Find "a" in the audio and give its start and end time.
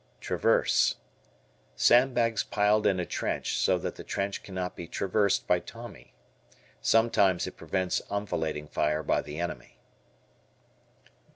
2.99-3.05